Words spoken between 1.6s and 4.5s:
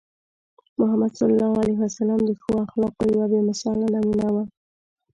عليه وسلم د ښو اخلاقو یوه بې مثاله نمونه وو.